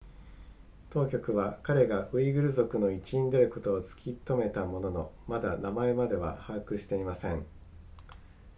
[0.89, 7.45] 当局は彼がウイグル族の一員であることを突きとめたもののまだ名前までは把握していません